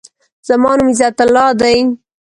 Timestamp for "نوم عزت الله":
0.77-1.47